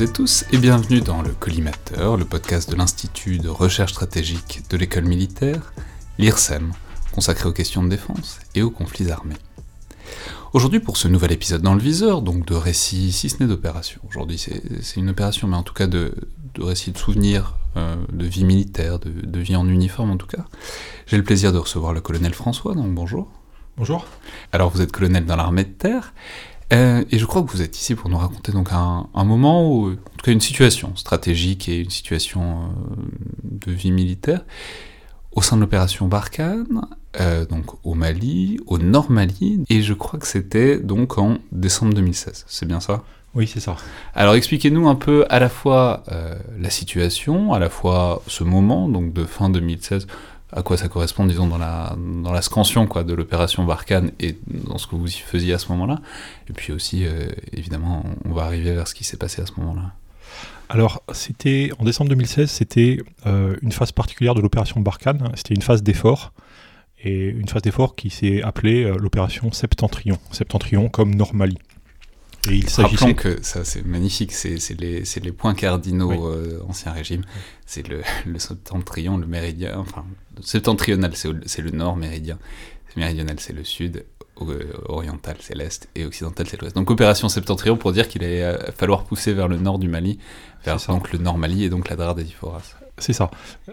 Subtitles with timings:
[0.00, 4.62] Toutes et tous et bienvenue dans le Collimateur, le podcast de l'Institut de recherche stratégique
[4.70, 5.74] de l'école militaire,
[6.16, 6.72] l'IRSEM,
[7.12, 9.36] consacré aux questions de défense et aux conflits armés.
[10.54, 14.00] Aujourd'hui, pour ce nouvel épisode dans le viseur, donc de récits, si ce n'est d'opérations.
[14.08, 16.14] Aujourd'hui, c'est une opération, mais en tout cas de,
[16.58, 20.46] récits de souvenirs, euh, de vie militaire, de, vie en uniforme en tout cas.
[21.08, 23.28] J'ai le plaisir de recevoir le colonel François, donc bonjour.
[23.76, 24.06] Bonjour.
[24.52, 26.14] Alors, vous êtes colonel dans l'armée de terre,
[26.72, 29.90] euh, et je crois que vous êtes ici pour nous raconter donc un, moment en
[29.90, 33.02] tout cas, une situation stratégique et une situation euh,
[33.44, 34.44] de vie militaire
[35.32, 36.82] au sein de l'opération Barkhane,
[37.20, 41.94] euh, donc au Mali, au Nord Mali, et je crois que c'était donc en décembre
[41.94, 43.04] 2016, c'est bien ça?
[43.34, 43.76] Oui, c'est ça.
[44.12, 46.02] Alors expliquez-nous un peu à la fois
[46.58, 50.08] la situation, à la fois ce moment, donc de fin 2016,
[50.52, 54.36] à quoi ça correspond, disons, dans la, dans la scansion quoi, de l'opération Barkhane et
[54.46, 56.00] dans ce que vous y faisiez à ce moment-là,
[56.48, 59.52] et puis aussi, euh, évidemment, on va arriver vers ce qui s'est passé à ce
[59.58, 59.92] moment-là.
[60.68, 65.32] Alors, c'était en décembre 2016, c'était une phase particulière de l'opération Barkhane.
[65.34, 66.32] C'était une phase d'effort
[67.02, 70.18] et une phase d'effort qui s'est appelée euh, l'opération Septentrion.
[70.32, 71.58] Septentrion comme Normali.
[72.48, 77.22] Et il Rappelons que ça c'est magnifique, c'est les, les, points cardinaux euh, ancien régime,
[77.66, 80.06] c'est le, le, septentrion, le méridien, enfin
[80.42, 82.38] septentrional c'est le nord, méridien,
[82.96, 84.06] méridional c'est le sud,
[84.40, 86.74] euh, oriental c'est l'est et occidental c'est l'ouest.
[86.74, 90.18] Donc opération septentrion pour dire qu'il allait falloir pousser vers le nord du Mali,
[90.64, 92.76] vers donc le nord Mali et donc la Drare des Iforas.
[93.00, 93.30] C'est ça.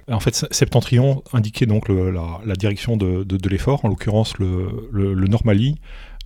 [0.10, 5.80] En fait, Septentrion indiquait donc la, direction de, l'effort, en l'occurrence le, le, Nord Mali,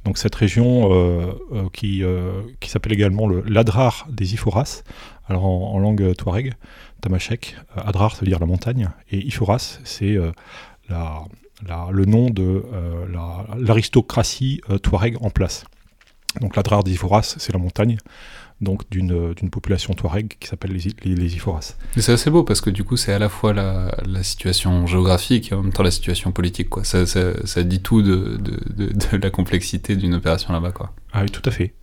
[0.06, 4.84] donc cette région euh, euh, qui, euh, qui s'appelle également le l'Adrar des Iforas,
[5.28, 6.54] alors en, langue touareg,
[7.02, 10.18] tamashek, Adrar ça veut dire la montagne, et Iforas c'est
[10.90, 12.64] le nom de
[13.58, 15.64] l'aristocratie touareg en place.
[16.40, 17.98] Donc l'Adrar des Iforas c'est la montagne,
[18.62, 21.76] donc d'une population touareg qui s'appelle les, les, les, Iforas.
[21.98, 25.52] C'est assez beau parce que du coup c'est à la fois la, la, situation géographique
[25.52, 26.70] et en même temps la situation politique.
[26.70, 26.84] Quoi.
[26.84, 30.74] Ça, ça, ça dit tout de, de, de, la complexité d'une opération là-bas.
[31.12, 31.74] Ah oui, tout à fait.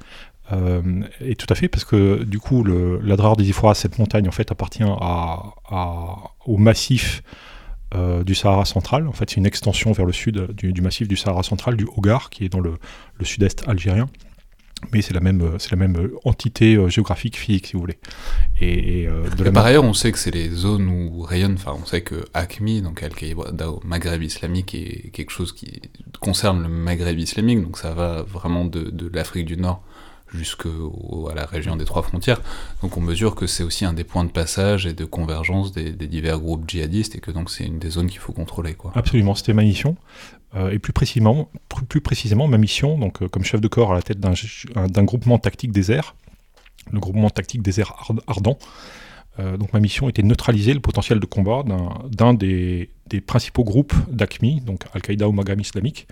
[0.53, 4.33] Euh, et tout à fait parce que du coup l'Adrar des Iforas, cette montagne en
[4.33, 6.17] fait appartient à, à,
[6.47, 7.23] au massif
[7.95, 9.09] euh, du Sahara central.
[9.09, 11.87] En fait c'est une extension vers le sud du, du, massif du Sahara central, du
[11.97, 12.79] Hogar, qui est dans le,
[13.19, 14.07] le sud-est algérien
[14.93, 17.81] mais c'est la même, euh, c'est la même euh, entité euh, géographique physique, si vous
[17.81, 17.99] voulez.
[18.61, 19.07] Et,
[19.37, 22.03] de la par ailleurs, on sait que c'est les zones où rayonnent, enfin, on sait
[22.03, 25.81] que ACMI, donc Al-Qaïda au Maghreb islamique, est quelque chose qui
[26.21, 29.83] concerne le Maghreb islamique, donc ça va vraiment de, de l'Afrique du Nord
[30.33, 30.69] jusqu'à
[31.35, 32.41] la région des trois frontières.
[32.83, 35.93] Donc on mesure que c'est aussi un des points de passage et de convergence des,
[35.93, 38.75] divers groupes djihadistes et que donc c'est une des zones qu'il faut contrôler.
[38.75, 38.93] Quoi.
[38.95, 39.97] Absolument, c'était ma mission.
[40.55, 41.51] Euh, et plus précisément,
[41.89, 45.39] plus, précisément, ma mission, donc euh, comme chef de corps à la tête d'un groupement
[45.39, 46.15] tactique désert,
[46.91, 47.95] le groupement tactique désert
[48.27, 48.59] ardent,
[49.41, 51.65] euh, donc ma mission était de neutraliser le potentiel de combat
[52.11, 56.09] d'un des, des, principaux groupes d'ACMI, donc Al-Qaïda ou Maghreb islamique,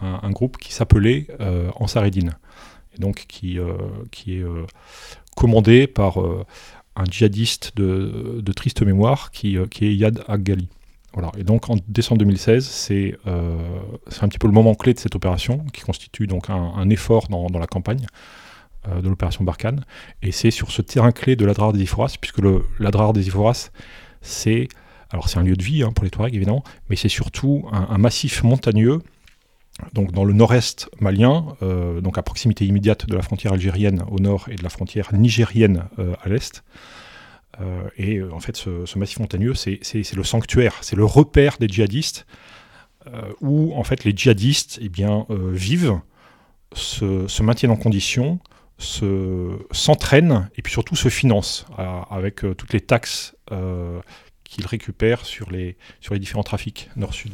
[0.00, 1.26] un, groupe qui s'appelait
[1.74, 2.30] Ansar Eddin
[2.94, 3.74] et donc qui, euh,
[4.10, 4.66] qui est euh,
[5.36, 6.44] commandé par euh,
[6.96, 10.68] un djihadiste de, de, triste mémoire qui, qui est Yad Aghali.
[11.12, 11.32] Voilà.
[11.38, 15.64] Et donc en décembre 2016, c'est un petit peu le moment clé de cette opération,
[15.72, 18.06] qui constitue donc un, effort dans, dans, la campagne
[18.86, 19.84] de l'opération Barkhane.
[20.22, 22.40] Et c'est sur ce terrain clé de l'Adrar des Iforas, puisque
[22.78, 23.70] l'Adrar des Iforas,
[24.20, 24.68] c'est
[25.10, 27.98] alors c'est un lieu de vie hein, pour les Touaregs évidemment, mais c'est surtout un,
[27.98, 29.00] massif montagneux
[29.92, 34.18] donc dans le nord-est malien, euh, donc à proximité immédiate de la frontière algérienne au
[34.18, 36.62] nord et de la frontière nigérienne euh, à l'est.
[37.60, 42.26] Euh, et en fait, ce, massif montagneux, c'est le sanctuaire, c'est le repère des djihadistes,
[43.40, 46.00] où en fait les djihadistes eh bien, vivent,
[46.74, 48.38] se, maintiennent en condition,
[48.78, 51.66] s'entraînent et puis surtout se financent
[52.10, 53.34] avec toutes les taxes
[54.44, 57.32] qu'ils récupèrent sur les, sur les différents trafics nord-sud.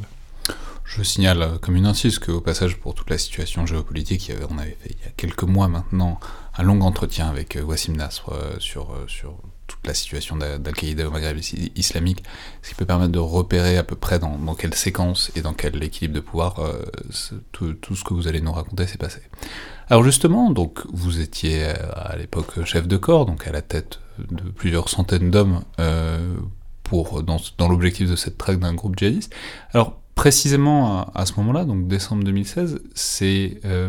[0.86, 4.76] Je signale euh, comme une insiste qu'au passage, pour toute la situation géopolitique, on avait
[4.80, 6.20] fait il y a quelques mois maintenant
[6.56, 9.36] un long entretien avec euh, Wassim Nasr euh, sur, sur
[9.66, 11.38] toute la situation d'Al-Qaïda au Maghreb
[11.74, 12.22] islamique,
[12.62, 15.82] ce qui peut permettre de repérer à peu près dans, quelle séquence et dans quel
[15.82, 16.60] équilibre de pouvoir
[17.50, 19.22] tout, ce que vous allez nous raconter s'est passé.
[19.88, 23.98] Alors justement, donc vous étiez à l'époque chef de corps, donc à la tête
[24.30, 25.64] de plusieurs centaines d'hommes
[26.84, 29.34] pour dans, dans l'objectif de cette traque d'un groupe djihadiste.
[29.72, 33.88] Alors précisément à, ce moment-là, donc décembre 2016, c'est euh,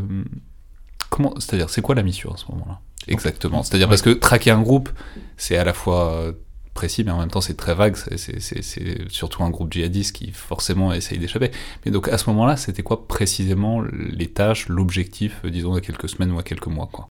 [1.09, 3.63] comment, c'est-à-dire c'est quoi la mission à ce moment-là exactement?
[3.63, 4.89] C'est-à-dire parce que traquer un groupe,
[5.37, 6.33] c'est à la fois
[6.77, 7.95] précis, mais en même temps c'est très vague.
[8.15, 11.51] C'est surtout un groupe djihadiste qui forcément essaye d'échapper.
[11.85, 16.31] Mais donc à ce moment-là, c'était quoi précisément les tâches, l'objectif, disons à quelques semaines
[16.31, 17.07] ou à quelques mois, quoi?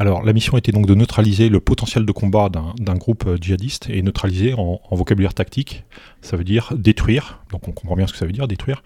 [0.00, 3.90] Alors, la mission était donc de neutraliser le potentiel de combat d'un groupe euh, djihadiste
[3.90, 5.82] et neutraliser en, vocabulaire tactique,
[6.22, 7.40] ça veut dire détruire.
[7.50, 8.84] Donc, on comprend bien ce que ça veut dire, détruire.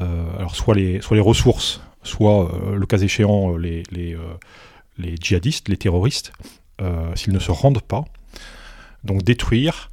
[0.00, 3.84] Euh, soit les, ressources, soit, euh, le cas échéant, les
[5.20, 6.32] djihadistes, les terroristes,
[7.16, 8.04] s'ils ne se rendent pas.
[9.02, 9.90] Donc, détruire,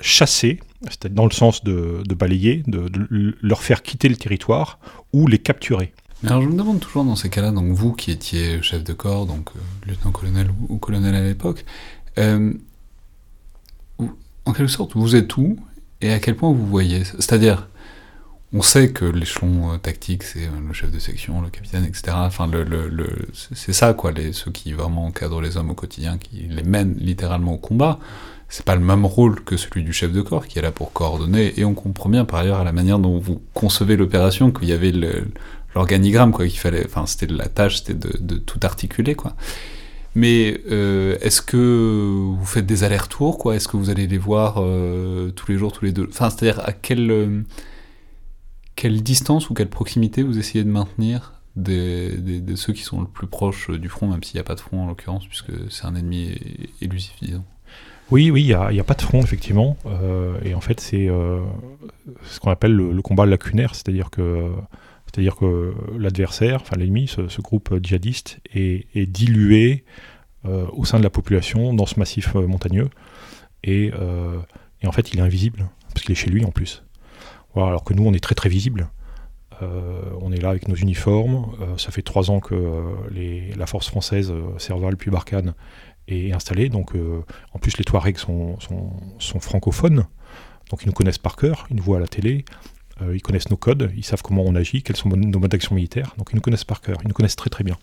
[0.00, 2.90] chasser, c'est-à-dire dans le sens de, balayer, de,
[3.42, 4.78] leur faire quitter le territoire
[5.12, 5.92] ou les capturer
[6.24, 9.26] alors je me demande toujours dans ces cas-là, donc vous qui étiez chef de corps,
[9.26, 11.64] donc euh, lieutenant-colonel ou, colonel à l'époque,
[12.18, 12.54] euh,
[14.44, 15.58] en quelque sorte, vous êtes où
[16.00, 17.68] et à quel point vous voyez C'est-à-dire,
[18.52, 22.16] on sait que l'échelon euh, tactique, c'est le chef de section, le capitaine, etc.
[22.16, 22.50] Enfin,
[23.54, 27.54] c'est ça, quoi, ceux qui vraiment encadrent les hommes au quotidien, qui les mènent littéralement
[27.54, 27.98] au combat.
[28.48, 30.92] C'est pas le même rôle que celui du chef de corps, qui est là pour
[30.92, 34.68] coordonner, et on comprend bien par ailleurs à la manière dont vous concevez l'opération qu'il
[34.68, 35.24] y avait le,
[35.76, 39.36] l'organigramme, quoi, qu'il fallait, enfin, c'était la tâche, c'était de, tout articuler, quoi.
[40.14, 43.54] Mais euh, est-ce que vous faites des allers-retours, quoi?
[43.54, 46.08] Est-ce que vous allez les voir euh, tous les jours, tous les deux?
[46.08, 47.42] Enfin, c'est-à-dire à quelle, euh,
[48.74, 53.06] quelle distance ou quelle proximité vous essayez de maintenir des, de ceux qui sont le
[53.06, 55.84] plus proches du front, même s'il n'y a pas de front en l'occurrence, puisque c'est
[55.84, 56.38] un ennemi
[56.80, 57.44] élusif, disons?
[58.10, 59.76] Oui, oui, il n'y a, pas de front, effectivement.
[60.44, 64.52] et en fait, c'est ce qu'on appelle le, le, combat lacunaire, c'est-à-dire que
[65.16, 69.86] c'est-à-dire que l'adversaire, enfin l'ennemi, ce, groupe djihadiste, est, dilué
[70.44, 72.90] euh, au sein de la population dans ce massif euh, montagneux.
[73.66, 74.38] Euh,
[74.82, 76.84] et, en fait, il est invisible, parce qu'il est chez lui en plus.
[77.56, 78.90] alors que nous, on est très très visible.
[79.62, 81.46] on est là avec nos uniformes.
[81.78, 82.54] ça fait trois ans que
[83.56, 85.54] la force française, Serval puis Barkhane,
[86.08, 86.68] est installée.
[86.68, 86.92] Donc,
[87.54, 88.58] en plus, les Touaregs sont,
[89.18, 90.04] sont, francophones.
[90.68, 91.66] Donc, ils nous connaissent par cœur.
[91.70, 92.44] Ils nous voient à la télé.
[93.02, 95.74] Euh, ils connaissent nos codes, ils savent comment on agit, quels sont nos modes d'action
[95.74, 97.76] militaires, donc ils nous connaissent par cœur, ils nous connaissent très très bien.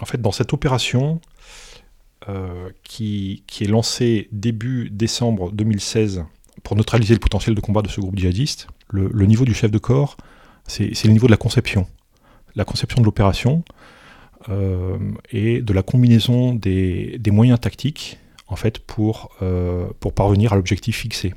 [0.00, 1.20] En fait, dans cette opération
[2.28, 6.24] euh, qui, est lancée début décembre 2016
[6.62, 9.78] pour neutraliser le potentiel de combat de ce groupe djihadiste, le, niveau du chef de
[9.78, 10.16] corps,
[10.66, 11.86] c'est le niveau de la conception.
[12.56, 13.62] La conception de l'opération
[14.48, 14.98] euh,
[15.30, 18.18] et de la combinaison des, moyens tactiques
[18.48, 19.30] en fait, pour
[20.16, 21.32] parvenir à l'objectif fixé.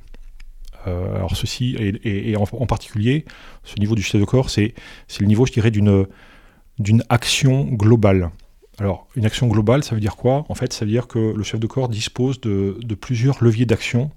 [0.87, 3.25] Euh, alors ceci, et, en, particulier,
[3.63, 4.73] ce niveau du chef de corps, c'est
[5.19, 8.31] le niveau, je dirais, d'une action globale.
[8.79, 10.45] Alors, une action globale, ça veut dire quoi?
[10.49, 14.11] En fait, ça veut dire que le chef de corps dispose de, plusieurs leviers d'action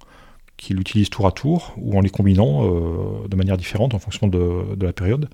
[0.56, 4.26] qu'il utilise tour à tour, ou en les combinant euh, de manière différente en fonction
[4.26, 5.28] de, la période,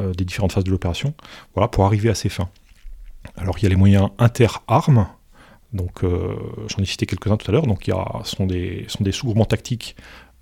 [0.00, 1.12] euh, des différentes phases de l'opération,
[1.54, 2.48] voilà, pour arriver à ses fins.
[3.36, 5.06] Alors, il y a les moyens inter-armes,
[5.74, 9.04] donc j'en ai cité quelques-uns tout à l'heure, donc il y a, sont des, sont
[9.04, 9.96] des sous-groupements tactiques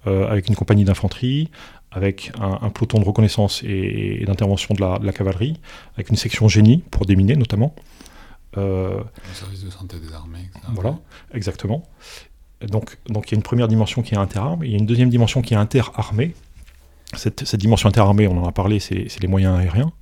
[0.06, 1.50] avec une compagnie d'infanterie,
[1.96, 5.58] avec un, peloton de reconnaissance et, d'intervention de la, cavalerie,
[5.94, 7.74] avec une section génie pour déminer notamment.
[8.58, 10.50] Euh, le service de santé des armées.
[10.72, 10.98] Voilà,
[11.32, 11.82] exactement.
[12.60, 14.86] Donc, donc il y a une première dimension qui est interarme, il y a une
[14.86, 16.34] deuxième dimension qui est interarmée.
[17.14, 19.92] Cette, cette dimension interarmée, on en a parlé, c'est les moyens aériens.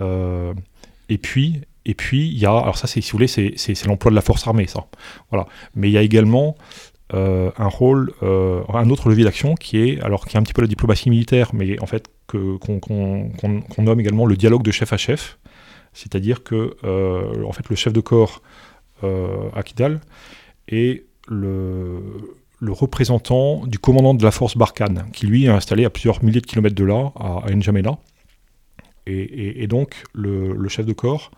[0.00, 0.54] Euh,
[1.08, 4.16] et puis, et puis il y a, alors ça, si vous voulez, c'est l'emploi de
[4.16, 4.86] la force armée, ça.
[5.30, 5.46] Voilà.
[5.74, 6.56] Mais il y a également
[7.14, 10.52] euh, un rôle, euh, un autre levier d'action qui est, alors qui est un petit
[10.52, 12.80] peu la diplomatie militaire, mais en fait qu'on
[13.78, 15.38] nomme également le dialogue de chef à chef,
[15.94, 18.42] c'est-à-dire que euh, en fait le chef de corps
[19.02, 20.00] à Kidal
[20.66, 22.02] est le,
[22.58, 26.40] le, représentant du commandant de la force Barkhane, qui lui est installé à plusieurs milliers
[26.40, 27.96] de kilomètres de là, à, à N'Djamena.
[29.06, 31.30] Et, et, donc le, le, chef de corps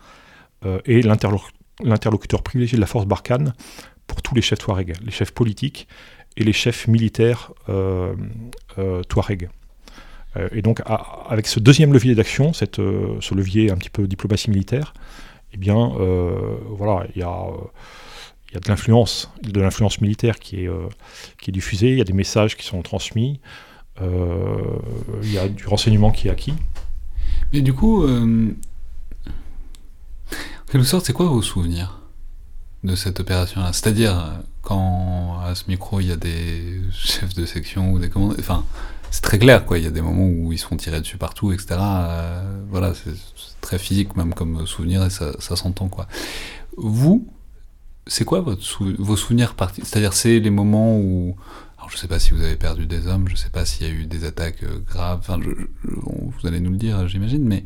[0.65, 3.53] est l'interlocuteur privilégié de la force Barkhane
[4.11, 5.87] pour tous les chefs Touareg, les chefs politiques
[6.35, 8.13] et les chefs militaires euh,
[8.77, 9.49] euh, Touareg.
[10.35, 10.81] Euh, et donc,
[11.29, 14.93] avec ce deuxième levier d'action, ce levier un petit peu diplomatie militaire,
[15.53, 15.93] eh bien,
[16.69, 19.29] voilà, il y a de l'influence,
[20.01, 23.39] militaire qui est, diffusée, il y a des messages qui sont transmis,
[24.01, 26.53] il y a du renseignement qui est acquis.
[27.53, 28.55] Mais du coup, en
[30.69, 32.00] quelque sorte, c'est quoi vos souvenirs?
[32.83, 33.73] De cette opération-là.
[33.73, 38.35] C'est-à-dire, quand à ce micro, il y a des chefs de section ou des commandes,
[38.39, 38.65] enfin,
[39.11, 39.77] c'est très clair, quoi.
[39.77, 41.75] Il y a des moments où ils se font tirer dessus partout, etc.
[41.79, 43.13] Euh, voilà, c'est
[43.59, 46.07] très physique, même comme souvenir, et ça, s'entend, quoi.
[46.77, 47.27] Vous,
[48.07, 48.61] c'est quoi votre
[48.97, 51.35] vos souvenirs partis C'est-à-dire, c'est les moments où.
[51.77, 53.89] Alors, je sais pas si vous avez perdu des hommes, je sais pas s'il y
[53.89, 55.39] a eu des attaques euh, graves, enfin,
[55.83, 57.63] vous allez nous le dire, j'imagine, mais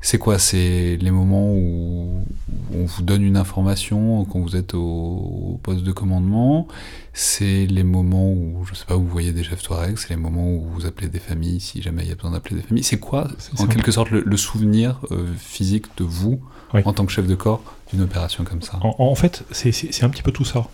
[0.00, 2.24] C'est quoi C'est les moments où
[2.72, 6.68] on vous donne une information quand vous êtes au, poste de commandement?
[7.12, 9.98] C'est les moments où, je sais pas, où vous voyez des chefs Touareg.
[9.98, 12.56] C'est les moments où vous appelez des familles, si jamais il y a besoin d'appeler
[12.56, 12.84] des familles?
[12.84, 13.28] C'est quoi,
[13.58, 16.40] en quelque sorte, le, souvenir euh, physique de vous,
[16.72, 17.62] en tant que chef de corps,
[17.92, 18.78] d'une opération comme ça?
[18.82, 20.68] En, fait, c'est un petit peu tout ça.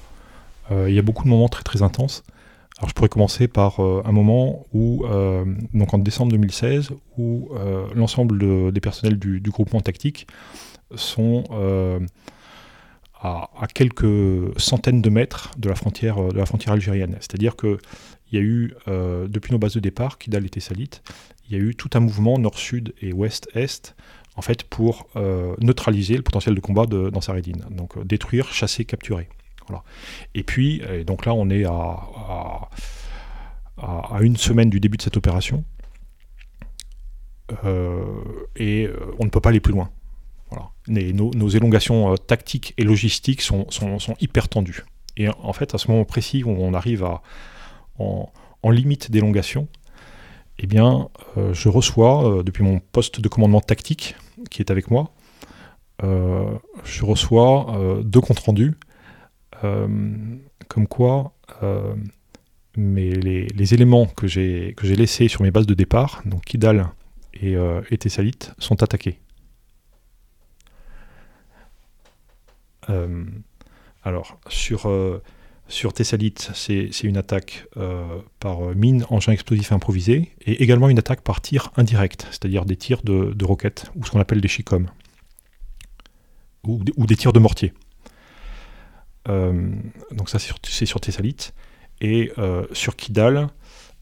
[0.70, 2.24] Euh, il y a beaucoup de moments très très intenses.
[2.84, 7.48] Alors je pourrais commencer par euh, un moment où, euh, donc en décembre 2016, où
[7.54, 10.26] euh, l'ensemble des personnels du, groupement tactique
[10.94, 11.44] sont
[13.18, 16.18] à, quelques centaines de mètres de la frontière,
[16.66, 17.16] algérienne.
[17.20, 17.78] C'est-à-dire qu'il
[18.32, 20.90] y a eu, depuis nos bases de départ, Kidal et Tessalit,
[21.48, 23.96] il y a eu tout un mouvement nord-sud et ouest-est
[24.36, 25.06] en fait, pour
[25.58, 27.64] neutraliser le potentiel de combat de, dans Saredine.
[27.70, 29.30] Donc détruire, chasser, capturer.
[30.35, 32.68] Et puis, donc là, on est à,
[33.78, 35.64] à, une semaine du début de cette opération.
[37.64, 38.04] Euh,
[38.56, 39.90] et euh, on ne peut pas aller plus loin.
[40.87, 44.85] Nos, élongations euh, tactiques et logistiques sont, sont, hyper tendues.
[45.16, 47.23] Et en fait, à ce moment précis où on arrive à,
[47.99, 48.30] en,
[48.71, 49.68] limite d'élongation,
[50.59, 51.09] eh bien,
[51.52, 54.16] je reçois, depuis mon poste de commandement tactique
[54.50, 55.12] qui est avec moi,
[56.02, 58.93] je reçois deux comptes rendus euh,
[59.62, 61.94] comme quoi euh,
[62.76, 66.88] mais les, éléments que j'ai laissés sur mes bases de départ, donc Kidal
[67.34, 69.18] et, euh, et Thessalite, sont attaqués.
[74.02, 74.92] alors, sur,
[75.68, 77.66] sur Thessalite, c'est une attaque
[78.40, 83.02] par mine, engin explosif improvisé, et également une attaque par tir indirect, c'est-à-dire des tirs
[83.02, 84.87] de, roquettes, ou ce qu'on appelle des chicoms,
[86.66, 87.73] ou, ou, des tirs de mortier.
[89.28, 89.70] Euh,
[90.12, 91.54] donc ça, c'est sur, Thessalite.
[92.00, 93.48] Et euh, sur Kidal,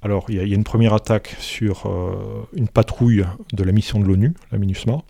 [0.00, 4.04] alors il y, a une première attaque sur euh, une patrouille de la mission de
[4.04, 5.02] l'ONU, la MINUSMA.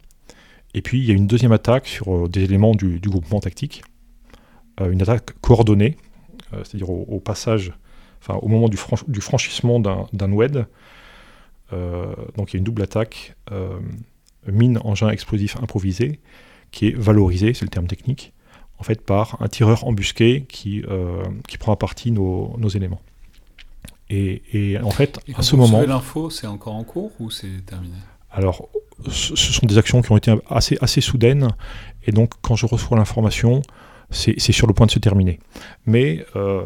[0.75, 3.83] Et puis il y a une deuxième attaque sur des éléments du, groupement tactique.
[4.81, 5.97] une attaque coordonnée,
[6.51, 7.73] c'est-à-dire au, passage,
[8.21, 8.79] enfin au moment du,
[9.21, 10.67] franchissement d'un WED.
[11.71, 13.37] donc il y a une double attaque,
[14.47, 16.21] mine, engin explosif improvisé,
[16.71, 18.33] qui est valorisé, c'est le terme technique,
[18.83, 23.01] en fait par un tireur embusqué qui, euh, qui prend à partie nos, nos éléments.
[24.11, 25.83] Et, et, en fait, à ce moment.
[25.83, 27.95] l'info, c'est encore en cours ou c'est terminé?
[28.33, 28.69] Alors,
[29.09, 31.51] ce sont des actions qui ont été assez, assez soudaines,
[32.09, 33.63] et donc quand je reçois l'information,
[34.11, 35.39] c'est sur le point de se terminer.
[35.87, 36.65] Mais euh,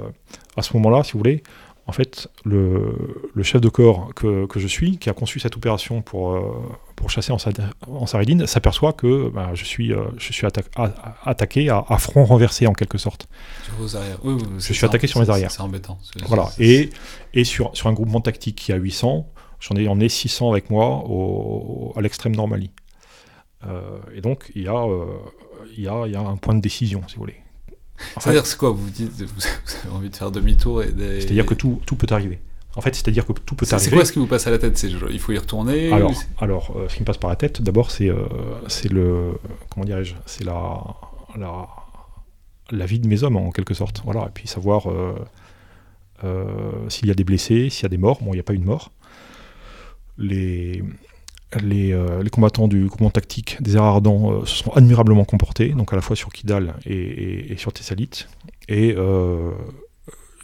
[0.56, 1.42] à ce moment-là, si vous voulez,
[1.88, 2.97] en fait, le,
[3.43, 6.52] chef de corps que, je suis, qui a conçu cette opération pour, euh,
[6.97, 7.38] pour chasser en,
[7.87, 12.73] en Saridine, s'aperçoit que bah, je suis, euh, je suis attaqué à, front renversé en
[12.73, 13.28] quelque sorte.
[13.62, 14.19] Sur vos arrières.
[14.59, 15.52] je suis attaqué sur mes arrières.
[15.52, 15.99] C'est embêtant.
[16.26, 16.49] Voilà.
[16.59, 16.90] Et,
[17.35, 21.05] et sur, sur un groupement tactique qui a 800, j'en ai emmené 600 avec moi
[21.07, 22.73] au, à l'extrême Normalie.
[23.64, 24.87] Euh, et donc, il y, a,
[25.76, 27.37] il, y a, il y a un point de décision, si vous voulez.
[28.18, 29.46] C'est-à-dire, c'est quoi Vous dites, vous
[29.84, 32.40] avez envie de faire demi-tour et C'est-à-dire que tout, tout peut arriver.
[32.76, 33.90] En fait, c'est-à-dire que tout peut arriver.
[33.90, 34.82] C'est quoi ce qui vous passe à la tête?
[35.10, 37.90] Il faut y retourner Alors, alors euh, ce qui me passe par la tête, d'abord,
[37.90, 38.26] c'est euh,
[38.68, 39.32] c'est le.
[39.70, 40.84] Comment dirais-je C'est la,
[41.38, 41.66] la,
[42.70, 44.02] la vie de mes hommes, en quelque sorte.
[44.04, 44.26] Voilà.
[44.26, 44.90] Et puis savoir
[46.24, 48.18] euh, s'il y a des blessés, s'il y a des morts.
[48.22, 48.92] Bon, il n'y a pas eu de mort.
[50.18, 50.82] Les,
[51.54, 55.92] euh, les, combattants du groupement tactique des airs ardents euh, se sont admirablement comportés, donc
[55.92, 58.28] à la fois sur Kidal et, sur Thessalite.
[58.68, 59.52] Et euh,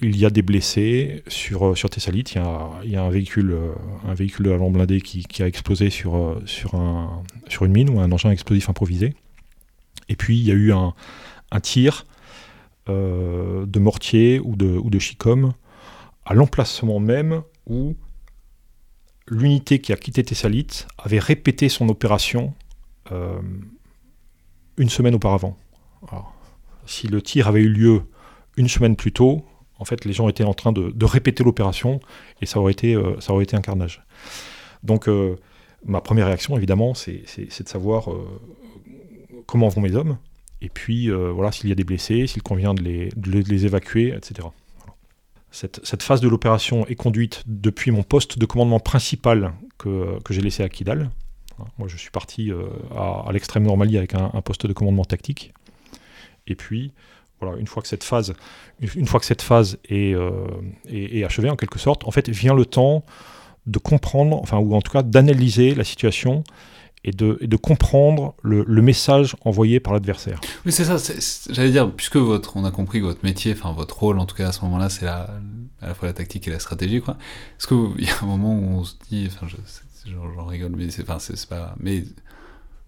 [0.00, 1.88] il y a des blessés sur, sur.
[2.06, 3.56] Il y a, un, véhicule,
[4.06, 6.40] un véhicule blindé qui, a explosé sur
[7.60, 9.14] une mine ou un engin explosif improvisé.
[10.08, 10.94] Et puis il y a eu un,
[11.60, 12.06] tir
[12.88, 15.52] de mortier ou de, ou de chicom
[16.24, 17.94] à l'emplacement même où
[19.32, 22.52] l'unité qui a quitté Thessalite avait répété son opération
[23.10, 23.40] euh,
[24.76, 25.56] une semaine auparavant.
[26.86, 28.02] si le tir avait eu lieu
[28.56, 29.44] une semaine plus tôt,
[29.78, 32.00] en fait, les gens étaient en train de, répéter l'opération
[32.42, 34.04] et ça aurait, été, euh, ça aurait été un carnage.
[34.82, 35.36] Donc, euh,
[35.84, 38.08] ma première réaction, évidemment, c'est de savoir
[39.46, 40.18] comment vont mes hommes
[40.60, 44.46] et puis, voilà, s'il y a des blessés, s'il convient les, de les évacuer, etc.
[45.52, 50.62] Cette, phase de l'opération est conduite depuis mon poste de commandement principal que, j'ai laissé
[50.62, 51.10] à Kidal.
[51.78, 52.64] Moi, je suis parti euh,
[52.96, 55.52] à, l'extrême Normalie avec un, poste de commandement tactique.
[56.46, 56.92] Et puis,
[57.38, 58.34] voilà, une fois que cette phase,
[58.80, 60.46] une fois que cette phase euh,
[60.88, 63.04] est, est, achevée, en quelque sorte, en fait, vient le temps
[63.66, 66.44] de comprendre, enfin, ou en tout cas d'analyser la situation
[67.04, 70.40] et de, comprendre le, message envoyé par l'adversaire.
[70.64, 70.96] Oui, c'est ça.
[71.50, 74.36] J'allais dire, puisque votre, on a compris que votre métier, enfin votre rôle, en tout
[74.36, 75.28] cas à ce moment-là, c'est à
[75.80, 76.96] la fois la tactique et la stratégie.
[76.98, 79.46] Est-ce qu'il y a un moment où on se dit, enfin,
[80.06, 82.04] j'en rigole, mais c'est, enfin, c'est pas, mais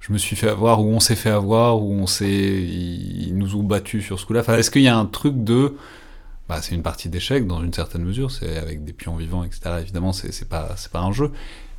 [0.06, 3.56] je me suis fait avoir, ou on s'est fait avoir, ou on s'est, ils, nous
[3.56, 4.40] ont battus sur ce coup-là.
[4.40, 5.76] Enfin, est-ce qu'il y a un truc de,
[6.48, 9.78] bah, c'est une partie d'échec dans une certaine mesure, c'est avec des pions vivants, etc.
[9.80, 11.32] Évidemment, c'est pas, c'est pas un jeu.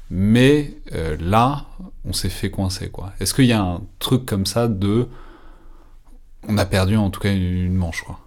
[0.10, 1.66] Mais euh, là,
[2.04, 3.14] on s'est fait coincer, quoi.
[3.20, 5.08] Est-ce qu'il y a un truc comme ça de,
[6.48, 8.20] on a perdu en tout cas une, manche, quoi?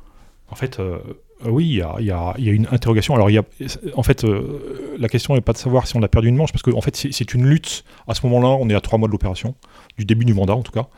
[0.50, 0.80] En fait.
[0.80, 0.98] Euh,
[1.44, 3.14] oui, il y a, une interrogation.
[3.14, 3.44] Alors, y a,
[3.94, 6.50] en fait, euh, la question n'est pas de savoir si on a perdu une manche,
[6.50, 7.84] parce qu'en en fait, c'est une lutte.
[8.08, 9.54] À ce moment-là, on est à trois mois de l'opération
[9.96, 10.88] du début du mandat en tout cas.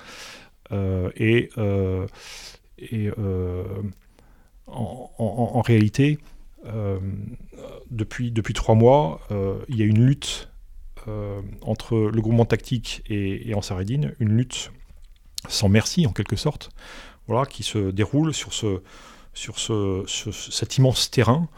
[1.15, 1.51] Et,
[4.67, 6.19] en, réalité,
[7.91, 9.21] depuis, depuis trois mois,
[9.69, 10.50] il y a une lutte
[11.63, 14.71] entre le groupement tactique et, et Ansaredine, une lutte
[15.49, 16.71] sans merci en quelque sorte,
[17.27, 18.83] voilà, qui se déroule sur, ce,
[19.35, 21.49] sur ce, cet immense terrain,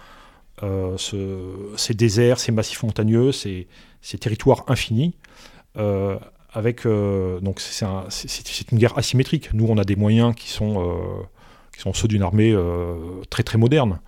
[0.96, 3.66] ces déserts, ces massifs montagneux, ces,
[4.00, 5.16] ces territoires infinis,
[6.52, 9.52] avec euh, donc c'est une guerre asymétrique.
[9.54, 11.22] Nous, on a des moyens qui sont euh,
[11.74, 12.96] qui sont ceux d'une armée euh,
[13.30, 14.00] très très moderne.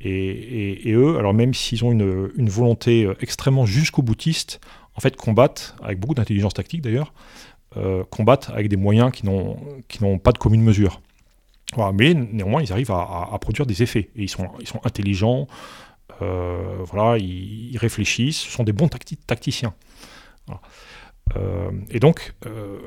[0.00, 4.60] Et, eux, alors même s'ils ont une, une, volonté extrêmement jusqu'au boutiste,
[4.98, 7.12] en fait combattent avec beaucoup d'intelligence tactique d'ailleurs,
[8.10, 11.00] combattent avec des moyens qui n'ont pas de commune mesure.
[11.94, 14.48] mais néanmoins, ils arrivent à, produire des effets et ils sont
[14.82, 15.46] intelligents.
[16.18, 18.40] voilà, ils, réfléchissent.
[18.40, 19.74] Ce sont des bons tacticiens.
[21.36, 22.78] Euh, et donc, euh,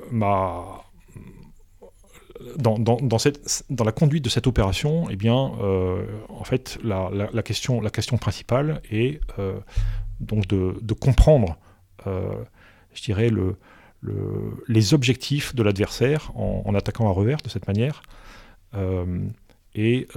[2.58, 6.06] dans, la conduite de cette opération, eh euh,
[6.84, 7.82] la, question,
[8.18, 9.22] principale est
[10.20, 11.58] de comprendre,
[12.06, 13.56] je dirais, le,
[14.02, 18.02] le, les objectifs de l'adversaire en, attaquant à revers de cette manière,
[19.74, 20.08] et,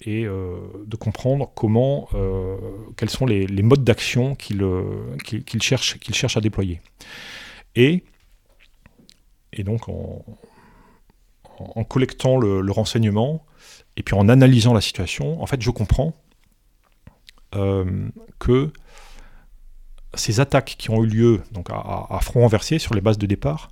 [0.00, 2.08] et de comprendre comment,
[2.96, 6.80] quels sont les, modes d'action qu'il cherche, à déployer.
[7.74, 8.04] Et,
[9.52, 13.44] et donc en, collectant le, renseignement
[13.96, 16.12] et puis en analysant la situation, en fait, je comprends
[17.54, 18.72] euh, que
[20.16, 23.68] ces attaques qui ont eu lieu donc à, front renversé sur les bases de départ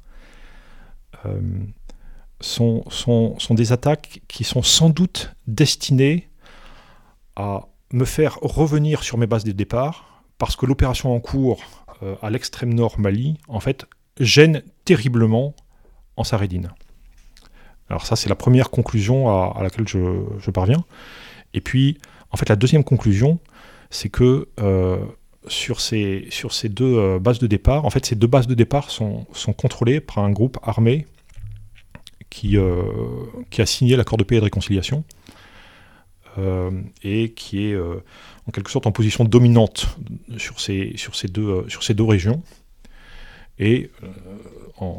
[1.27, 1.41] euh,
[2.41, 6.29] sont, sont, sont, des attaques qui sont sans doute destinées
[7.37, 11.63] à me faire revenir sur mes bases de départ parce que l'opération en cours
[12.03, 13.87] euh, à l'extrême nord Mali, en fait,
[14.19, 15.55] gêne terriblement
[16.17, 16.71] en Sarédine.
[17.89, 20.85] Alors ça, c'est la première conclusion à, laquelle je, parviens.
[21.53, 21.99] Et puis,
[22.31, 23.39] en fait, la deuxième conclusion,
[23.91, 25.05] c'est que euh,
[25.49, 28.55] sur, ces, sur ces deux euh, bases de départ, en fait, ces deux bases de
[28.55, 31.07] départ sont, sont contrôlées par un groupe armé
[32.31, 32.57] qui,
[33.51, 35.05] qui a signé l'accord de paix et de réconciliation
[37.05, 37.77] et qui est
[38.47, 39.87] en quelque sorte en position dominante
[40.37, 42.43] sur ces, sur ces, deux, euh, sur ces deux régions.
[43.59, 44.91] Et euh,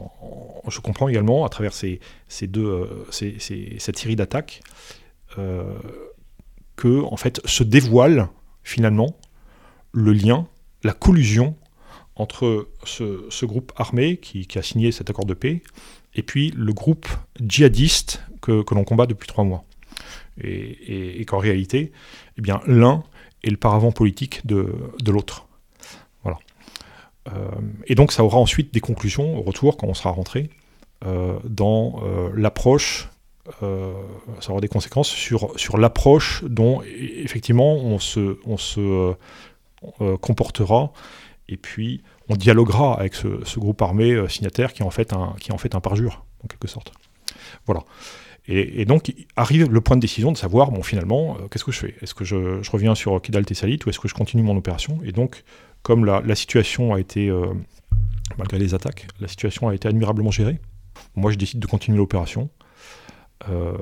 [0.67, 3.37] je comprends également, à travers ces, ces deux, euh, ces,
[3.79, 4.61] cette série d'attaques,
[6.77, 8.29] que en fait se dévoile
[8.63, 9.17] finalement
[9.95, 10.47] le lien,
[10.83, 11.55] la collusion
[12.15, 15.61] entre ce, groupe armé qui, a signé cet accord de paix
[16.13, 17.07] et puis le groupe
[17.39, 19.63] djihadiste que, l'on combat depuis trois mois.
[20.43, 21.93] Et, qu'en réalité,
[22.37, 23.03] eh bien, l'un
[23.43, 25.47] et le paravent politique de, de l'autre.
[26.23, 26.39] Voilà.
[27.31, 27.49] Euh,
[27.87, 30.49] et donc ça aura ensuite des conclusions au retour quand on sera rentré
[31.05, 33.09] euh, dans euh, l'approche
[34.41, 39.13] ça aura des conséquences sur, sur l'approche dont effectivement on se, on se
[40.21, 40.91] comportera
[41.47, 45.51] et puis on dialoguera avec ce, groupe armé signataire qui est en fait un, qui
[45.51, 46.91] en fait un parjure, en quelque sorte.
[47.65, 47.83] Voilà.
[48.47, 51.79] Et, donc arrive le point de décision de savoir, bon finalement, euh, qu'est-ce que je
[51.79, 51.95] fais?
[52.01, 54.99] Est-ce que je, reviens sur Kidal Tessalit ou est-ce que je continue mon opération?
[55.03, 55.43] Et donc,
[55.81, 57.47] comme la, situation a été, euh,
[58.37, 60.59] malgré les attaques, la situation a été admirablement gérée,
[61.15, 62.49] moi je décide de continuer l'opération.
[63.49, 63.73] Euh,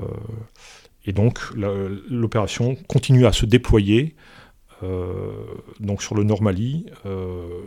[1.04, 4.16] et donc l'opération continue à se déployer
[5.80, 6.86] donc sur le Nord Mali,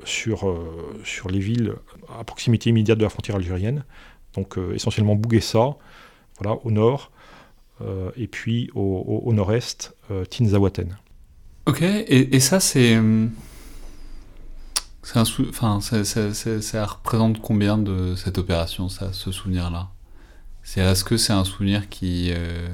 [0.04, 0.58] sur,
[1.04, 1.76] sur les villes
[2.20, 3.84] à proximité immédiate de la frontière algérienne,
[4.34, 5.78] donc essentiellement Bouguessa,
[6.40, 7.12] voilà, au nord,
[7.82, 10.98] euh, et puis au, nord-est, euh, Tinzawaten.
[11.66, 12.98] Ok, et, ça c'est...
[12.98, 13.32] Hum,
[15.16, 19.90] enfin, ça, représente combien de cette opération, ça, ce souvenir-là?
[20.76, 22.68] Est-ce que c'est un souvenir qui, euh,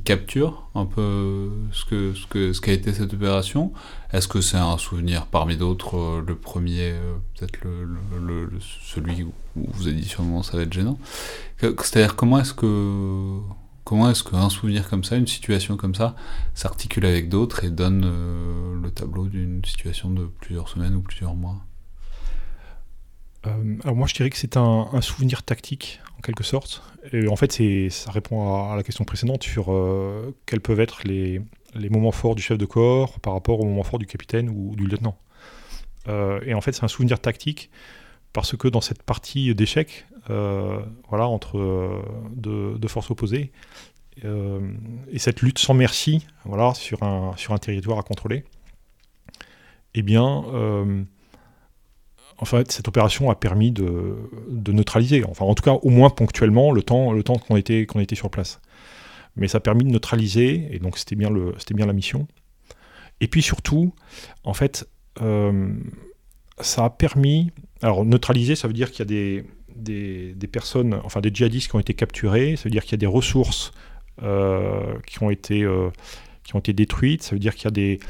[0.00, 3.72] capture un peu ce que ce que ce qu'a été cette opération.
[4.12, 6.94] Est-ce que c'est un souvenir parmi d'autres, le premier,
[7.34, 10.98] peut-être le, celui où vous avez dit sûrement ça va être gênant.
[11.60, 13.40] C'est-à-dire comment est-ce que
[13.84, 16.16] comment est-ce qu'un souvenir comme ça, une situation comme ça,
[16.54, 21.34] s'articule avec d'autres et donne euh, le tableau d'une situation de plusieurs semaines ou plusieurs
[21.34, 21.56] mois?
[23.82, 26.82] Alors moi je dirais que c'est un, souvenir tactique en quelque sorte.
[27.12, 27.52] Et en fait
[27.90, 29.66] ça répond à, la question précédente sur
[30.46, 31.40] quels peuvent être les,
[31.90, 34.86] moments forts du chef de corps par rapport aux moments forts du capitaine ou du
[34.86, 35.18] lieutenant.
[36.08, 37.70] et en fait c'est un souvenir tactique
[38.34, 42.02] parce que dans cette partie d'échecs, euh, voilà, entre euh,
[42.34, 43.52] deux, forces opposées,
[44.24, 44.72] euh,
[45.10, 48.44] et cette lutte sans merci, voilà, sur un, sur un territoire à contrôler,
[49.94, 50.44] eh bien,
[52.38, 54.16] en fait, cette opération a permis de,
[54.68, 58.14] neutraliser, enfin, en tout cas, au moins ponctuellement, le temps, le temps qu'on était, était
[58.14, 58.60] sur place.
[59.36, 62.26] Mais ça a permis de neutraliser, et donc c'était bien, bien la mission.
[63.20, 63.94] Et puis surtout,
[64.44, 64.88] en fait,
[66.60, 67.50] ça a permis.
[67.82, 69.44] Alors, neutraliser, ça veut dire qu'il y a des,
[69.76, 72.98] des, personnes, enfin des djihadistes qui ont été capturés, ça veut dire qu'il y a
[72.98, 73.72] des ressources
[74.22, 75.90] euh, qui, ont été, euh,
[76.44, 78.00] qui ont été détruites, ça veut dire qu'il y a des.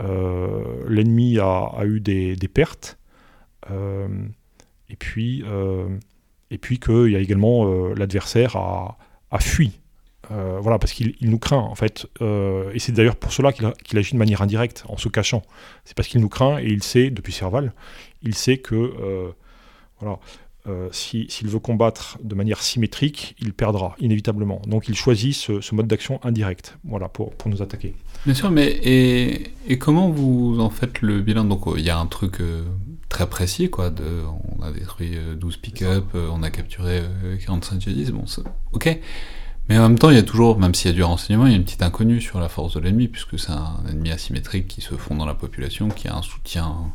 [0.00, 2.98] Euh, l'ennemi a, eu des, pertes,
[3.68, 5.44] et puis,
[6.50, 8.98] et puis qu'il y a également l'adversaire a,
[9.30, 9.80] a, fui.
[10.28, 14.18] voilà, parce qu'il nous craint en fait, et c'est d'ailleurs pour cela qu'il agit de
[14.18, 15.42] manière indirecte, en se cachant.
[15.84, 17.72] C'est parce qu'il nous craint et il sait, depuis Serval,
[18.22, 19.32] il sait que
[20.00, 20.18] voilà,
[20.66, 24.60] euh, s'il veut combattre de manière symétrique, il perdra inévitablement.
[24.66, 27.94] Donc il choisit ce, mode d'action indirect voilà, pour, pour, nous attaquer.
[28.26, 31.44] Bien sûr, mais et, comment vous en faites le bilan?
[31.44, 32.64] Donc il y a un truc euh,
[33.10, 33.90] très précis, quoi.
[33.90, 34.22] De,
[34.58, 37.02] on a détruit 12 euh, pick-up, on a capturé
[37.44, 38.24] 45 djihadistes, bon,
[38.72, 38.98] ok.
[39.68, 41.52] Mais en même temps, il y a toujours, même s'il y a du renseignement, il
[41.52, 44.66] y a une petite inconnue sur la force de l'ennemi, puisque c'est un ennemi asymétrique
[44.66, 46.92] qui se fond dans la population, qui a un soutien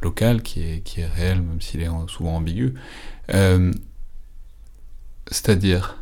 [0.00, 2.74] local qui est, qui est réel, même s'il est souvent ambigu.
[3.34, 3.72] Euh,
[5.30, 5.96] c'est-à-dire,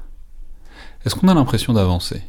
[1.05, 2.23] est-ce qu'on a l'impression d'avancer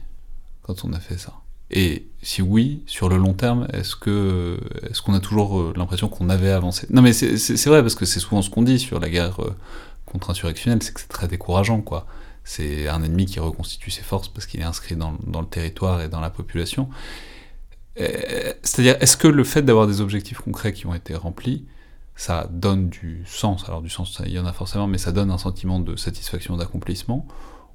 [0.64, 1.34] quand on a fait ça?
[1.70, 4.58] Et si oui, sur le long terme, est-ce que
[4.90, 6.88] est-ce qu'on a toujours euh, l'impression qu'on avait avancé?
[6.90, 9.56] Non mais c'est vrai parce que c'est souvent ce qu'on dit sur la guerre euh,
[10.06, 12.06] contre-insurrectionnelle, c'est que c'est très décourageant quoi.
[12.46, 16.08] C'est un ennemi qui reconstitue ses forces parce qu'il est inscrit dans, le territoire et
[16.08, 16.88] dans la population.
[18.00, 21.66] Euh, c'est-à-dire, est-ce que le fait d'avoir des objectifs concrets qui ont été remplis,
[22.16, 23.66] ça donne du sens?
[23.68, 26.56] Alors du sens, il y en a forcément, mais ça donne un sentiment de satisfaction,
[26.56, 27.28] d'accomplissement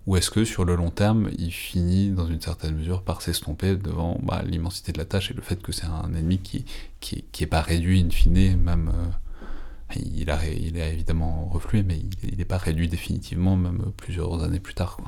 [0.06, 3.76] ou est-ce que sur le long terme, il finit dans une certaine mesure par s'estomper
[3.76, 6.64] devant bah, l'immensité de la tâche et le fait que c'est un ennemi qui
[7.00, 12.44] qui, pas réduit in fine, même euh, il, a, il évidemment reflué, mais il n'est
[12.44, 14.98] pas réduit définitivement, même plusieurs années plus tard.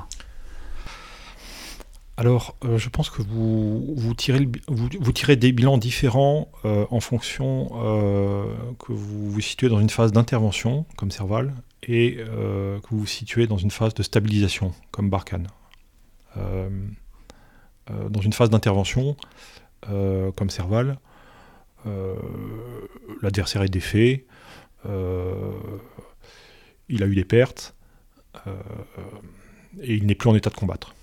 [2.17, 6.99] Alors, euh, je pense que vous, vous, tirez vous, tirez des bilans différents euh, en
[7.01, 7.67] fonction
[8.79, 13.47] que vous vous situez dans une phase d'intervention, comme Serval, et que vous vous situez
[13.47, 15.47] dans une phase de stabilisation, comme Barkhane.
[16.35, 19.15] dans une phase d'intervention,
[19.83, 20.97] comme Serval,
[23.21, 24.25] l'adversaire est défait,
[24.83, 24.89] il
[27.03, 27.75] a eu des pertes,
[29.81, 30.95] et il n'est plus en état de combattre.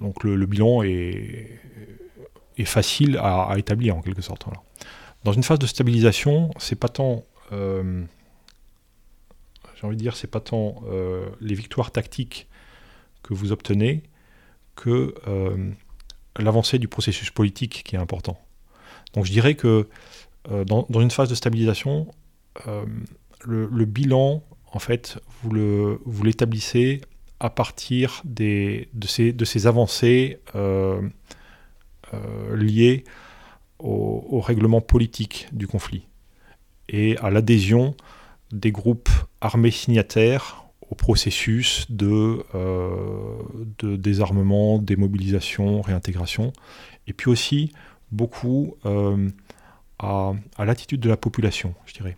[0.00, 1.60] Donc le, bilan est,
[2.64, 4.46] facile à, établir en quelque sorte.
[5.24, 8.04] Dans une phase de stabilisation, c'est pas tant, euh,
[9.74, 12.48] j'ai envie de dire, c'est pas tant euh, les victoires tactiques
[13.22, 14.02] que vous obtenez
[14.76, 15.70] que euh,
[16.38, 18.38] l'avancée du processus politique qui est important.
[19.14, 19.88] Donc je dirais que
[20.66, 22.12] dans, une phase de stabilisation,
[23.46, 27.00] le, bilan, en fait, vous l'établissez
[27.40, 29.06] à partir des, de,
[29.44, 31.02] ces, avancées euh,
[32.14, 33.04] euh, liées
[33.78, 36.06] au, règlement politique du conflit
[36.88, 37.94] et à l'adhésion
[38.50, 39.10] des groupes
[39.44, 43.36] armés signataires au processus de, euh,
[43.78, 46.52] de désarmement, démobilisation, réintégration,
[47.06, 47.72] et puis aussi
[48.12, 48.76] beaucoup
[49.98, 52.16] à, à l'attitude de la population, je dirais.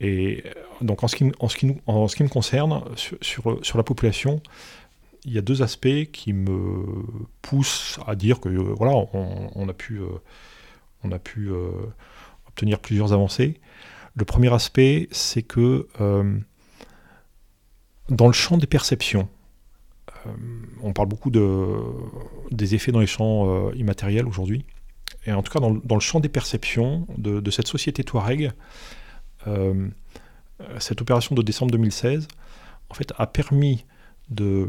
[0.00, 0.44] Et
[0.80, 3.84] donc en ce qui, en ce qui, en ce qui me concerne, sur, sur, la
[3.84, 4.40] population,
[5.24, 6.84] il y a deux aspects qui me
[7.42, 10.08] poussent à dire que voilà, on, a pu, euh,
[11.04, 11.70] on a pu euh,
[12.48, 13.60] obtenir plusieurs avancées.
[14.16, 16.38] Le premier aspect, c'est que euh,
[18.08, 19.28] dans le champ des perceptions,
[20.82, 21.76] on parle beaucoup de,
[22.50, 24.64] des effets dans les champs immatériels aujourd'hui,
[25.26, 28.52] et en tout cas dans, le champ des perceptions de, de cette société Touareg,
[29.46, 29.88] euh,
[30.78, 32.28] cette opération de décembre 2016
[32.90, 33.84] en fait, a permis
[34.30, 34.68] de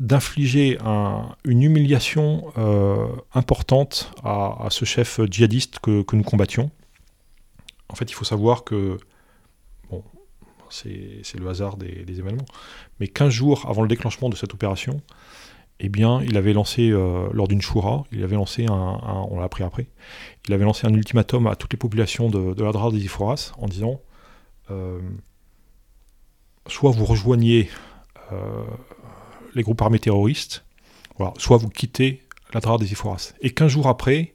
[0.00, 0.78] euh, d'infliger
[1.44, 6.70] une humiliation euh, importante à, ce chef djihadiste que, nous combattions.
[7.88, 8.98] En fait, il faut savoir que,
[9.90, 10.02] bon,
[10.70, 12.46] c'est le hasard des, événements,
[13.00, 15.00] mais 15 jours avant le déclenchement de cette opération,
[15.80, 18.98] eh bien, il avait lancé, lors d'une choura, il avait lancé un,
[19.30, 19.86] on l'a appris après,
[20.46, 23.68] il avait lancé un ultimatum à toutes les populations de, de l'Adrar des Iforas en
[23.68, 24.00] disant
[26.66, 27.70] soit vous rejoignez
[29.58, 30.64] les groupes armés terroristes,
[31.36, 32.22] soit vous quittez
[32.54, 33.34] l'Adrar des Iforas.
[33.42, 34.34] Et 15 jours après,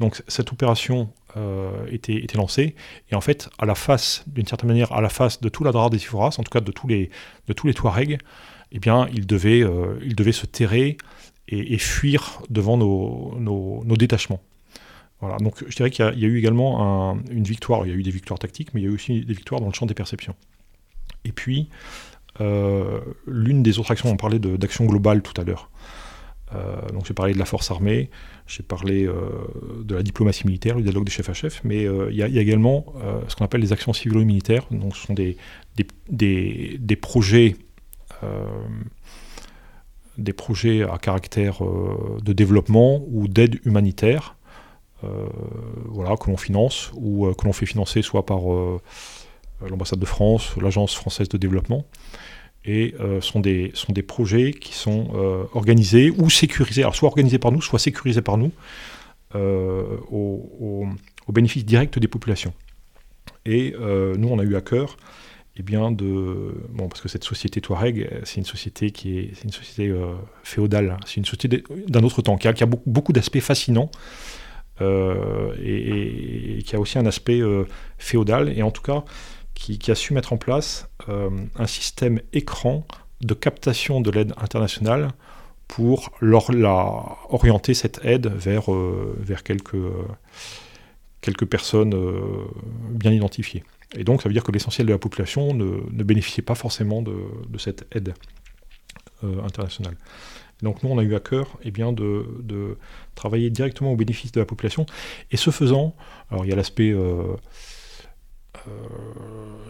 [0.00, 2.74] donc cette opération euh, était, lancée,
[3.10, 5.90] et en fait, à la face, d'une certaine manière, à la face de tout l'Adrar
[5.90, 7.10] des Iforas, en tout cas de tous les,
[7.46, 8.18] de tous les Touaregs,
[8.72, 10.96] eh bien, il devait, euh, il devait se terrer
[11.48, 14.40] et, fuir devant nos, nos, détachements.
[15.20, 18.02] Voilà, donc je dirais qu'il y, a eu également une victoire, il y a eu
[18.02, 19.92] des victoires tactiques, mais il y a eu aussi des victoires dans le champ des
[19.92, 20.34] perceptions.
[21.24, 21.68] Et puis,
[22.40, 25.70] l'une des autres actions, on parlait d'action globale tout à l'heure.
[26.54, 28.10] Euh, donc j'ai parlé de la force armée,
[28.46, 29.14] j'ai parlé euh,
[29.84, 32.86] de la diplomatie militaire, du dialogue des chefs à chef, mais il y, a également
[33.28, 34.66] ce qu'on appelle les actions civilo-militaires.
[34.70, 35.36] Donc ce sont des,
[37.00, 37.56] projets
[40.18, 44.36] des projets à caractère de développement ou d'aide humanitaire,
[45.86, 48.42] voilà, que l'on finance ou que l'on fait financer soit par
[49.68, 51.86] l'ambassade de France, l'agence française de développement,
[52.64, 57.08] et euh, sont, des, sont des projets qui sont euh, organisés ou sécurisés, alors soit
[57.08, 58.52] organisés par nous, soit sécurisés par nous,
[59.34, 60.86] euh, au,
[61.28, 62.52] bénéfice direct des populations.
[63.46, 64.96] Et nous, on a eu à cœur,
[65.56, 66.54] eh bien, de.
[66.68, 69.92] Bon, parce que cette société Touareg, c'est une société qui est, une société
[70.44, 71.00] féodale, hein.
[71.06, 73.90] c'est une société d'un autre temps, qui a, qui a beaucoup, beaucoup d'aspects fascinants.
[74.80, 77.40] Et, qui a aussi un aspect
[77.98, 78.52] féodal.
[78.56, 79.04] Et en tout cas,
[79.54, 82.86] qui, a su mettre en place euh, un système écran
[83.20, 85.12] de captation de l'aide internationale
[85.68, 89.76] pour leur, la, orienter cette aide vers, euh, vers quelques,
[91.20, 92.20] quelques personnes euh,
[92.90, 93.64] bien identifiées.
[93.94, 97.02] Et donc ça veut dire que l'essentiel de la population ne, ne bénéficiait pas forcément
[97.02, 97.14] de,
[97.48, 98.14] de cette aide
[99.44, 99.96] internationale.
[100.62, 102.76] donc nous, on a eu à cœur eh bien, de, de,
[103.14, 104.84] travailler directement au bénéfice de la population.
[105.30, 105.94] Et ce faisant,
[106.28, 107.36] alors il y a l'aspect euh,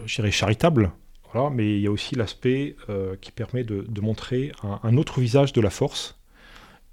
[0.05, 0.91] dirais, charitable,
[1.31, 5.53] voilà, mais il y a aussi l'aspect euh, qui permet de, montrer un, autre visage
[5.53, 6.19] de la force,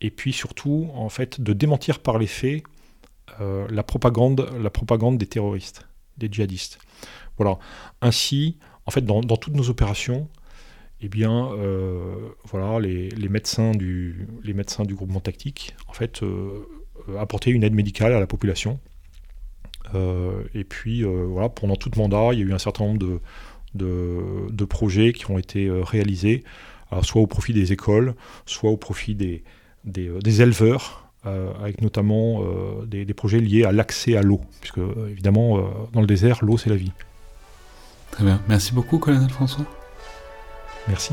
[0.01, 2.63] et puis surtout, en fait, de démentir par les faits
[3.41, 6.79] euh, la, propagande, des terroristes, des djihadistes.
[7.37, 7.59] Voilà.
[8.01, 10.29] Ainsi, en fait, dans, toutes nos opérations,
[11.03, 11.51] eh bien,
[12.45, 16.21] voilà, les, médecins du, les médecins du groupement tactique, en fait,
[17.19, 18.90] apportaient une aide médicale à la population euh,
[20.55, 23.21] et puis euh, voilà, pendant tout mandat, il y a eu un certain nombre
[23.75, 26.45] de, de, projets qui ont été euh, réalisés,
[27.03, 28.15] soit au profit des écoles,
[28.47, 29.45] soit au profit des,
[29.85, 32.43] des, éleveurs, avec notamment
[32.87, 36.71] des, des, projets liés à l'accès à l'eau, puisque évidemment, dans le désert, l'eau c'est
[36.71, 36.93] la vie.
[38.11, 38.41] Très bien.
[38.49, 39.65] Merci beaucoup, colonel François.
[40.89, 41.13] Merci.